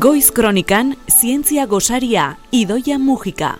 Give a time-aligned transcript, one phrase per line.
[0.00, 3.58] Goiz Kronikan, Zientzia Gosaria, Idoia Mujika.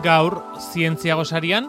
[0.00, 1.66] Gaur, Zientzia Gosarian,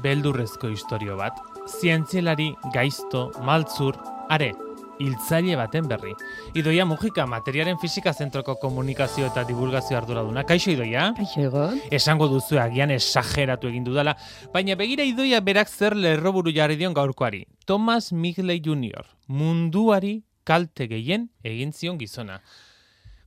[0.00, 1.36] beldurrezko historio bat.
[1.68, 3.98] Zientzielari, gaizto, maltzur,
[4.32, 4.54] are,
[4.96, 6.14] hiltzaile baten berri.
[6.56, 10.46] Idoia Mujika, materiaren fisika zentroko komunikazio eta divulgazio arduraduna.
[10.48, 11.10] Kaixo, Idoia?
[11.18, 11.82] Kaixo, egon.
[11.90, 14.14] Esango duzu agian esageratu egin dudala,
[14.54, 17.44] baina begira Idoia berak zer lerroburu jarri dion gaurkoari.
[17.66, 22.40] Thomas Migley Jr., munduari kalte gehien egin zion gizona.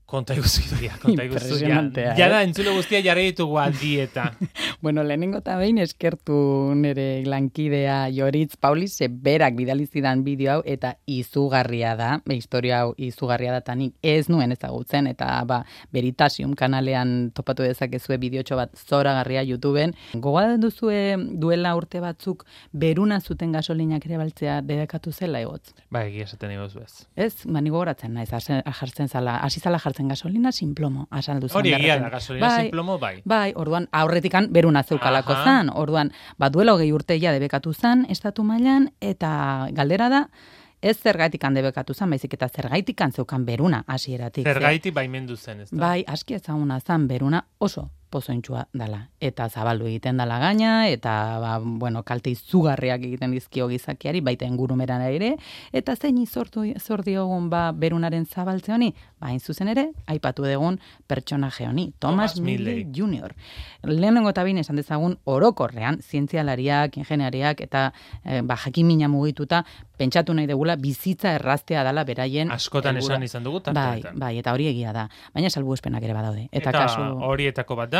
[0.09, 1.37] Konta iguzu, Idoia, konta iguzu.
[1.37, 2.45] Ja, Impresionantea, ja eh?
[2.47, 4.31] entzule guztia jarri ditugu aldieta.
[4.81, 6.33] Bueno, lehenengo eta behin eskertu
[6.79, 12.93] nire lankidea Joritz Paulis, ze berak bidali zidan bideo hau eta izugarria da, historia hau
[12.95, 15.57] izugarria da, eta nik ez nuen ezagutzen, eta ba,
[15.91, 19.93] Veritasium kanalean topatu dezakezue bideotxo bat zoragarria YouTubeen.
[20.13, 25.73] Gogoan duzue duela urte batzuk beruna zuten gasolinak ere baltzea dedekatu zela egotz.
[25.91, 27.05] ba, egia esaten egozu ez.
[27.17, 31.57] Ez, ba, ni gogoratzen naiz, jartzen zala, hasi zala jartzen gasolina sin plomo, asaldu zen.
[31.57, 33.21] Hori egia da, gasolina Bai, sin plomo, bai.
[33.25, 35.43] Bai, orduan aurretikan beruna zeukalako Aha.
[35.43, 35.69] zan.
[35.73, 40.29] Orduan, ba duela hogei urte ja debekatu zan estatu mailan eta galdera da
[40.81, 44.45] ez zergaitikan debekatu zan, baizik eta zergaitikan zeukan beruna hasieratik.
[44.45, 45.77] ze- Zergaiti baimendu zen, ez da?
[45.77, 49.09] Bai, aski ezaguna zan beruna oso pozointxua dala.
[49.21, 55.01] Eta zabaldu egiten dala gaina, eta, ba, bueno, kalte izugarriak egiten dizkio gizakiari, baita ingurumeran
[55.05, 55.35] ere,
[55.73, 61.67] eta zein izortu, zor diogun, ba, berunaren zabaltze honi, ba, zuzen ere, aipatu dugun pertsonaje
[61.67, 62.85] honi, Thomas, Thomas Milley.
[62.93, 63.33] Jr.
[63.83, 67.93] Lehenengo eta esan dezagun orokorrean, zientzialariak, ingeniariak, eta
[68.25, 69.63] eh, ba, jakimina mugituta,
[69.99, 73.15] pentsatu nahi degula, bizitza erraztea dala beraien Askotan helburua.
[73.17, 75.07] esan izan dugu, tarte Bai, bai, eta hori egia da.
[75.35, 76.47] Baina salbuespenak ere badaude.
[76.51, 77.01] Eta, Eta, kasu...
[77.27, 77.98] horietako bat da,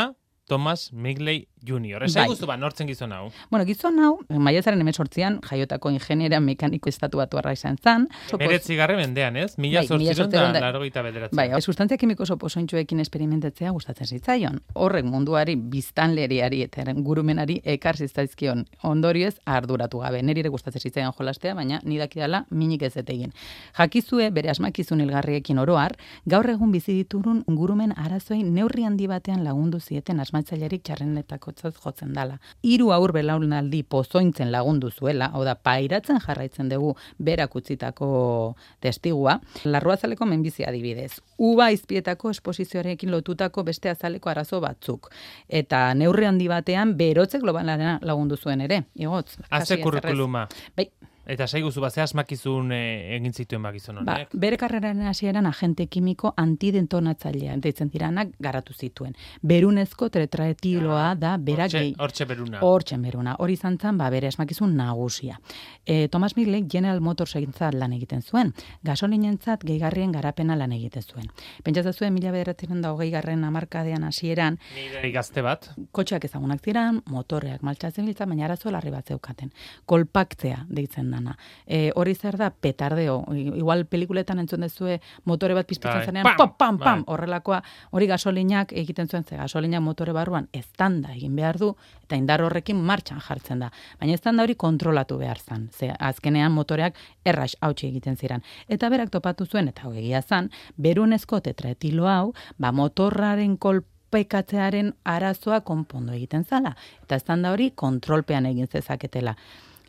[0.50, 2.04] Thomas Migley Jr.
[2.08, 2.26] Ez Bai.
[2.32, 3.30] guztu ba, nortzen gizon hau.
[3.52, 8.08] Bueno, gizon hau, maiatzaren emesortzian, jaiotako ingeniera mekaniko estatu batu arra izan zan.
[8.40, 9.58] Meretzi garre mendean, ez?
[9.60, 11.36] Mila Bai, zortziron da, da- laro gita bederatzen.
[11.38, 14.62] Bai, sustantzia kimiko oso pozointxuekin esperimentatzea gustatzen zitzaion.
[14.74, 20.24] Horrek munduari, biztanleriari eta gurumenari ekar zitzaizkion ondorioez arduratu gabe.
[20.24, 23.34] Neri ere gustatzen zitzaion jolastea, baina ni dakidala minik ez dut egin.
[23.78, 25.96] Jakizue bere asmakizun hilgarriekin oroar,
[26.26, 32.38] gaur egun bizi diturun gurumen arazoei neurri handi batean lagundu zieten asmatzailerik txarrenetakotzat jotzen dala.
[32.64, 40.26] Hiru aur belaunaldi pozointzen lagundu zuela, hau da, pairatzen jarraitzen dugu berak utzitako testigua, larruazaleko
[40.26, 41.20] menbizia adibidez.
[41.38, 45.12] Uba izpietako esposizioarekin lotutako beste azaleko arazo batzuk.
[45.48, 48.84] Eta neurri handi batean berotze globalaren lagundu zuen ere.
[48.96, 49.38] Igotz.
[49.50, 49.84] Ezerrez.
[49.84, 50.48] kurrikuluma.
[50.76, 50.90] Bai,
[51.30, 54.30] Eta saiguzu, ba, ze asmakizun eh, egin zituen bakizun Ba, honek.
[54.34, 59.14] bere karreraren hasieran agente kimiko antidentonatzailea deitzen diranak garatu zituen.
[59.42, 61.94] Berunezko tetraetiloa da berak Hortxe, gehi.
[62.00, 62.60] hortxe beruna.
[62.66, 63.36] Hortzen beruna.
[63.40, 65.40] Hori izan zen, ba, bere esmakizun nagusia.
[65.86, 68.54] E, Thomas Migley General Motors egintzat lan egiten zuen.
[68.84, 71.30] Gasolinentzat gehigarrien garapena lan egiten zuen.
[71.64, 75.70] Pentsatzen zuen, mila bederatzen da hogei garren amarkadean hasieran, Nire gazte bat.
[75.92, 79.54] kotxeak ezagunak ziren, motorreak maltsatzen biltza, baina arazo larri bat zeukaten.
[79.86, 81.36] Kolpaktzea deitzen dana.
[81.68, 83.20] E, hori zer da petardeo.
[83.36, 86.06] Igual pelikuletan entzun dezue motore bat pizpitzen Bai.
[86.06, 86.38] zenean, Pam!
[86.38, 87.04] pam, pam, Bai.
[87.14, 92.42] horrelakoa, hori gasolinak egiten zuen, ze gasolinak motore barruan eztanda egin behar du, eta indar
[92.42, 93.72] horrekin martxan jartzen da.
[94.00, 98.42] Baina eztanda hori kontrolatu behar zan, ze azkenean motoreak erras hautsi egiten ziren.
[98.68, 105.62] Eta berak topatu zuen, eta hau egia zan, berunezko tetraetilo hau, ba motorraren kolpekatzearen arazoa
[105.62, 106.76] konpondo egiten zala.
[107.04, 109.36] Eta eztanda hori kontrolpean egin zezaketela.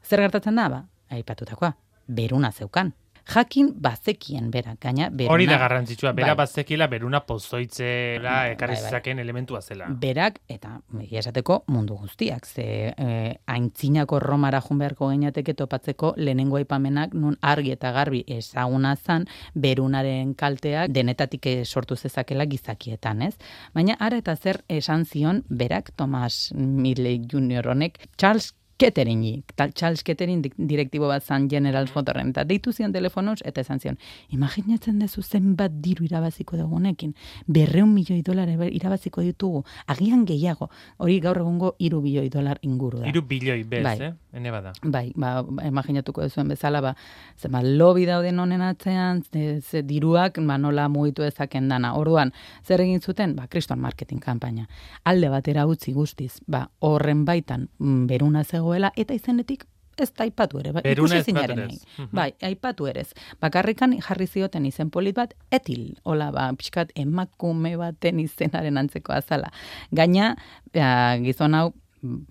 [0.04, 0.82] Zer gertatzen da, ba?
[1.10, 1.75] Aipatutakoa,
[2.09, 2.94] beruna zeukan.
[3.31, 5.32] Jakin bazekien berak, gaina beruna.
[5.34, 6.41] Hori da garrantzitsua, bera Bai.
[6.47, 9.19] bazekila beruna pozoitzera Bai, ekarri bai, bai.
[9.21, 9.87] elementua zela.
[9.88, 17.15] Berak, eta esateko mundu guztiak, ze eh, aintzinako Romara jun beharko geinateke topatzeko lehenengo aipamenak
[17.15, 23.37] nun argi eta garbi ezaguna zan berunaren kalteak denetatik eh, sortu zezakela gizakietan, ez?
[23.75, 27.69] Baina ara eta zer esan zion berak Thomas Milley Jr.
[27.69, 33.42] honek Charles Ketteringi, tal Charles Kettering direktibo bat zan General Motorren, eta deitu zion telefonoz,
[33.44, 33.98] eta esan zion,
[34.32, 37.12] imaginatzen dezu zenbat diru irabaziko dugu honekin,
[37.47, 43.10] berreun milioi dolar irabaziko ditugu, agian gehiago, hori gaur egungo iru milioi dolar inguru da.
[43.10, 43.97] Hiru bilioi bez, Bai.
[44.00, 44.12] eh?
[44.32, 44.72] Hene bada.
[44.82, 46.94] Bai, ba, imaginatuko duzuen bezala, ba,
[47.36, 51.92] ze, ba, lobby dauden honen atzean, ze, diruak, ba, nola mugitu ezaken dana.
[51.98, 52.32] Orduan,
[52.65, 53.34] zer egin zuten?
[53.36, 54.68] Ba, kriston marketing kanpaina.
[55.04, 59.66] Alde batera utzi guztiz, ba, horren baitan mm, beruna zegoela, eta izenetik
[60.00, 61.80] ez da aipatu ere, ba, Beruna ikusi zinaren egin.
[61.98, 62.08] Mhm.
[62.16, 63.12] Bai, aipatu ere ez.
[63.40, 69.50] Bakarrikan jarri zioten izen polit bat, etil, hola, ba, pixkat emakume baten izenaren antzeko azala.
[69.92, 70.36] Gaina,
[70.72, 71.72] ba, gizon hau,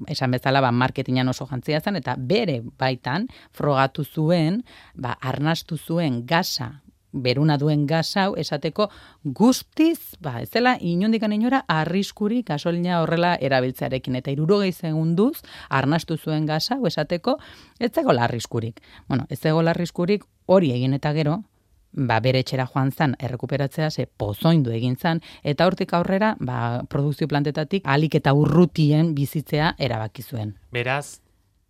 [0.07, 4.63] esan bezala ba, marketingan oso jantzia zen, eta bere baitan frogatu zuen,
[4.95, 6.79] ba, arnastu zuen gasa
[7.11, 8.89] beruna duen gas hau esateko
[9.23, 16.45] guztiz, ba, ez dela inondikan inora arriskurik gasolina horrela erabiltzearekin eta 60 segunduz arnastu zuen
[16.45, 17.37] gas hau esateko
[17.79, 18.81] ez zegoela arriskurik.
[19.07, 21.43] Bueno, ez zegoela arriskurik hori egin eta gero,
[21.91, 27.27] ba, bere etxera joan zan errekuperatzea ze pozoindu egin zan eta hortik aurrera ba, produkzio
[27.27, 30.55] plantetatik alik eta urrutien bizitzea erabaki zuen.
[30.71, 31.21] Beraz,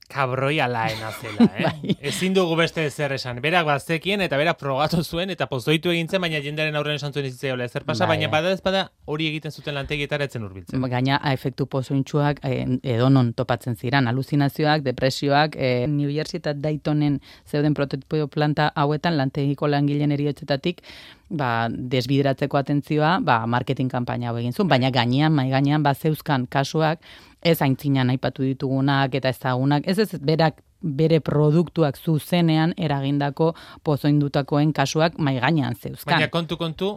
[0.10, 1.64] kabroi alaena zela, eh?
[1.64, 1.96] Bai.
[2.10, 3.42] Ezin dugu beste ezer esan.
[3.44, 7.28] Berak bazekien eta berak frogatu zuen eta pozoitu egin zen, baina jendaren aurren esan zuen
[7.30, 8.18] izitzeola ezer pasa, Bai.
[8.18, 10.88] baina bada ez bada hori egiten zuten lantegietara etzen urbiltzen.
[10.90, 12.64] Gaina a, efektu pozointxuak eh,
[12.96, 19.70] edonon topatzen ziran, aluzinazioak, depresioak, eh, New Jersey eta Daytonen zeuden prototipo planta hauetan lantegiko
[19.70, 20.82] langileen eriotzetatik
[21.30, 27.04] ba, desbideratzeko atentzioa ba, marketing kanpaina egin zuen, baina gainean, mai gainean, ba, zeuzkan kasuak,
[27.42, 33.54] ez aintzinan aipatu ditugunak eta ezagunak, ez ez berak bere produktuak zuzenean eragindako
[33.84, 36.16] pozoindutakoen kasuak mai gainean zeuzkan.
[36.16, 36.92] Baina kontu kontu,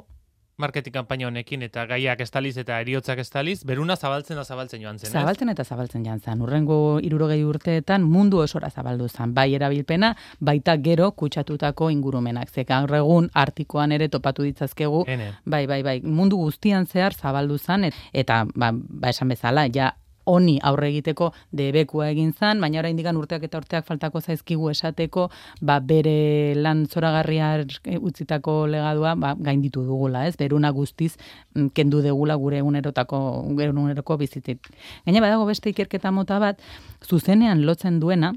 [0.62, 5.09] marketing kanpaina honekin eta gaiak estaliz eta eriotzak estaliz, beruna zabaltzen da zabaltzen joan zen,
[5.09, 5.12] ez?
[5.12, 6.41] Zabaltzen eta zabaltzen jan zen.
[6.43, 9.35] Urrengo irurogei urteetan mundu osora zabaldu zen.
[9.35, 12.50] Bai erabilpena, baita gero kutsatutako ingurumenak.
[12.55, 15.05] Ze gaur egun artikoan ere topatu ditzazkegu.
[15.06, 15.32] Ene.
[15.44, 16.00] Bai, bai, bai.
[16.03, 17.85] Mundu guztian zehar zabaldu zen.
[17.85, 19.93] et- Eta, ba, ba esan bezala, ja
[20.24, 25.28] honi aurre egiteko debekua egin zan, baina orain digan urteak eta urteak faltako zaizkigu esateko,
[25.60, 27.52] ba, bere lan zoragarria
[27.98, 30.36] utzitako legadua ba, gainditu dugula, ez?
[30.38, 31.16] Beruna guztiz
[31.54, 33.19] mm, kendu degula gure egunerotako
[33.50, 34.70] gure eguneroko bizitik.
[35.06, 36.62] Gaina badago beste ikerketa mota bat,
[37.08, 38.32] zuzenean lotzen duena,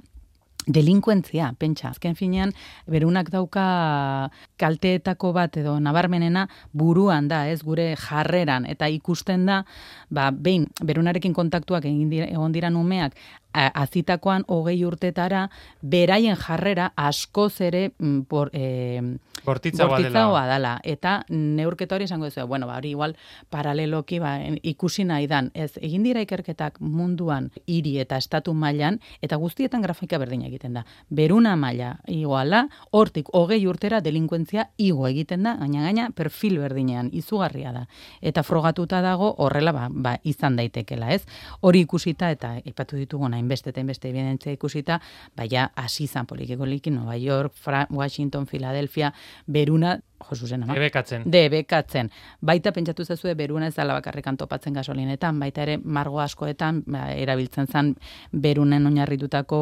[0.67, 1.89] delinkuentzia, pentsa.
[1.89, 2.53] Azken finean,
[2.87, 9.63] berunak dauka kalteetako bat edo nabarmenena buruan da, ez gure jarreran, eta ikusten da,
[10.09, 15.49] ba, behin, berunarekin kontaktuak egin dira, egon dira numeak, a- azitakoan hogei urtetara,
[15.81, 19.01] beraien jarrera askoz ere mm, por, eh,
[19.45, 20.53] Bortitzagoa dela.
[20.53, 20.73] dela.
[20.83, 23.15] Eta neurketa hori esango duzu, bueno, ba, hori igual
[23.49, 25.51] paraleloki ba, ikusi nahi dan.
[25.53, 30.85] Ez, egin dira ikerketak munduan hiri eta estatu mailan eta guztietan grafika berdina egiten da.
[31.09, 37.71] Beruna maila iguala, hortik hogei urtera delinkuentzia igo egiten da, gaina gaina perfil berdinean izugarria
[37.75, 37.85] da.
[38.21, 41.23] Eta frogatuta dago horrela ba, ba, izan daitekela, ez?
[41.61, 44.99] Hori ikusita eta ipatu ditugu hainbeste eta hainbeste evidentzia ikusita,
[45.37, 49.13] baina hasi izan politikeko liki, Nova York, Fra Washington, Philadelphia,
[49.45, 49.99] beruna,
[50.29, 50.75] jo zuzen ama.
[50.75, 51.25] Ebekatzen.
[51.31, 52.09] Debekatzen.
[52.45, 57.67] Baita pentsatu zezue beruna ez dela bakarrikan topatzen gasolinetan, baita ere margo askoetan ba, erabiltzen
[57.67, 57.93] zen
[58.31, 59.59] berunen oinarritutako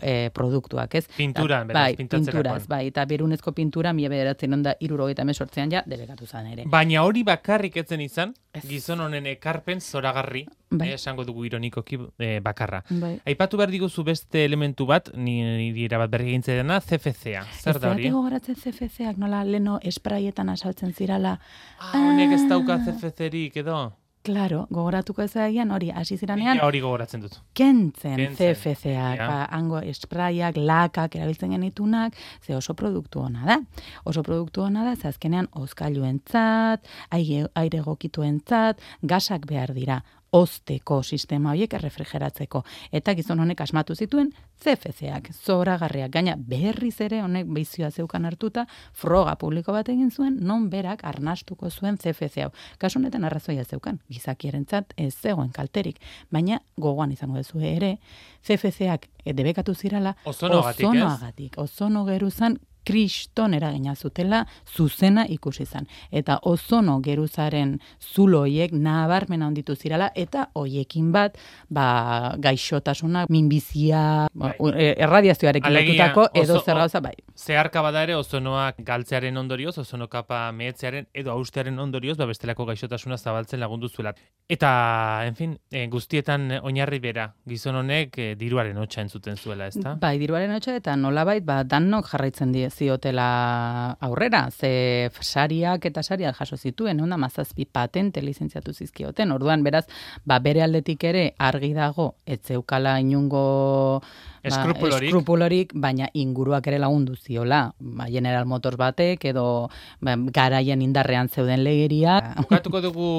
[0.00, 1.04] e, produktuak, ez?
[1.16, 6.26] Pinturan, beraz, bai, pinturaz, bai, eta berunezko pintura mila bederatzen onda irurogeita mesortzean ja debekatu
[6.26, 6.66] zen ere.
[6.70, 8.34] Baina hori bakarrik etzen izan,
[8.68, 10.46] gizon honen ekarpen zoragarri,
[10.78, 10.88] Bai.
[10.88, 12.82] eh, esango dugu ironikoki eh, bakarra.
[12.90, 13.20] Bai.
[13.26, 17.44] Aipatu behar diguzu beste elementu bat, ni niri bat berri egintze dena, CFC-a.
[17.60, 18.10] Zer da hori?
[18.10, 21.38] Gogoratzen CFC-ak nola leno espraietan asaltzen zirala.
[21.78, 23.92] Ah, honek ez dauka CFC-rik edo?
[24.22, 27.40] Claro, gogoratuko ez agian hori hasi ziranean hori gogoratzen dut.
[27.58, 29.26] kentzen, Kentzen, CFC-ak, ja.
[29.26, 33.56] ba, hango espraiak, lakak erabiltzen genitunak, ze oso produktu ona da.
[34.04, 41.50] Oso produktu ona da, ze azkenean ozkailuentzat, aire, aire egokituentzat, gasak behar dira ozteko sistema
[41.52, 42.62] horiek errefrigeratzeko.
[42.92, 44.30] Eta gizon honek asmatu zituen
[44.62, 46.10] CFC-ak, zoragarriak.
[46.14, 48.64] Gaina berriz ere honek beizioa zeukan hartuta,
[48.96, 52.50] froga publiko bat egin zuen, non berak arnastuko zuen CFC hau.
[52.78, 56.00] Kasu honetan arrazoia zeukan, gizakierentzat ez zegoen kalterik.
[56.32, 57.98] Baina gogoan izango duzu ere,
[58.46, 61.58] CFC-ak debekatu zirala Ozonoagatik, ozonoagatik.
[61.58, 65.86] Ozono geruzan kriston eragina zutela zuzena ikusi zan.
[66.10, 71.38] Eta ozono geruzaren zulo hoiek nabarmena onditu zirala eta hoiekin bat
[71.70, 74.52] ba, gaixotasuna, minbizia, Bai.
[74.74, 77.14] e- erradiazioarekin lotutako edo zer gauza bai.
[77.36, 83.18] Zeharka bada ere ozonoak galtzearen ondorioz, ozono kapa mehetzearen edo austearen ondorioz, ba bestelako gaixotasuna
[83.18, 84.14] zabaltzen lagundu zuela.
[84.48, 89.94] Eta, en fin, eh, guztietan oinarri bera, gizon honek eh, diruaren hotxa entzuten zuela, ezta?
[90.00, 96.36] Bai, diruaren hotxa eta nolabait ba danok jarraitzen die ziotela aurrera, ze sariak eta sariak
[96.38, 99.84] jaso zituen, egun da mazazpi patente lizentziatu zizkioten, orduan beraz,
[100.24, 105.08] ba bere aldetik ere argi dago, ez zeukala inungo ba, Eskrupulorik.
[105.08, 109.68] eskrupulorik, baina inguruak ere lagundu ziola, ba, General Motors batek edo
[110.00, 112.34] ba, garaien indarrean zeuden legeria.
[112.42, 113.10] Bukatuko dugu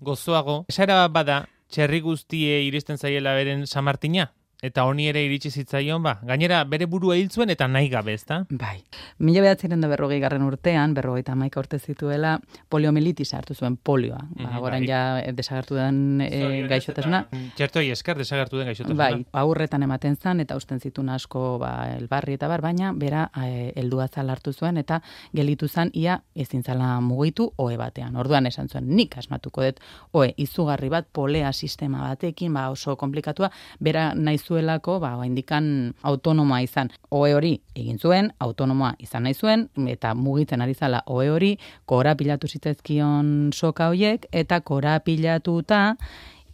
[0.00, 0.64] gozoago.
[0.68, 4.30] Esara bada, txerri guztie iristen zaiela beren San Martina?
[4.64, 8.38] Eta honi ere iritsi zitzaion, ba, gainera bere burua hil zuen eta nahi gabe, ezta?
[8.48, 8.78] Bai.
[9.18, 12.36] Mila behatzeren da berrogei garren urtean, berrogei eta maika urte zituela,
[12.72, 14.22] poliomelitis hartu zuen polioa.
[14.40, 14.88] Ba, gorain bai.
[14.88, 17.26] ja eh, desagertu den e, gaixotasuna.
[17.56, 18.96] Txertoi esker desagertu den gaixotasuna.
[18.96, 23.74] Bai, aurretan ematen zan eta usten zituen asko ba, elbarri eta bar, baina bera eh,
[23.76, 25.02] heldua zal hartu zuen eta
[25.36, 28.16] gelitu zan ia ezin zala mugitu ohe batean.
[28.16, 29.84] Orduan esan zuen, nik asmatuko dut
[30.16, 36.60] ohe izugarri bat polea sistema batekin, ba oso komplikatua, bera nahi zuelako, ba indikan autonomoa
[36.62, 36.90] izan.
[37.10, 42.48] Ohe hori egin zuen, autonomoa izan nahi zuen eta mugitzen ari zala ohe hori, korapilatu
[42.48, 45.96] zitzaizkion soka hoiek eta korapilatuta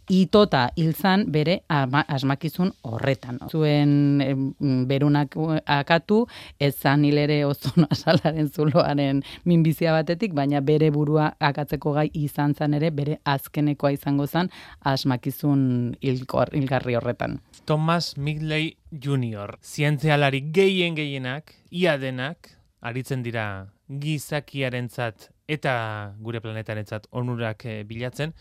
[0.09, 3.39] itota hilzan bere asmakizun horretan.
[3.49, 4.53] Zuen
[4.87, 6.25] berunak akatu,
[6.59, 12.73] ez zan hilere ozono asalaren zuloaren minbizia batetik, baina bere burua akatzeko gai izan zan
[12.73, 14.49] ere, bere azkenekoa izango zan
[14.81, 17.39] asmakizun hilkor, hilgarri horretan.
[17.65, 19.57] Thomas Midley Jr.
[19.63, 22.51] Zientzialari gehien gehienak, ia denak,
[22.83, 25.75] aritzen dira gizakiarentzat eta
[26.23, 28.33] gure planetarentzat onurak eh, bilatzen,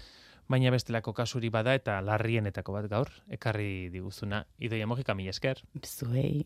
[0.52, 4.44] baina bestelako kasuri bada eta larrienetako bat gaur, ekarri diguzuna.
[4.60, 5.62] Idoia Mojika, mila esker.
[5.86, 6.44] Zuei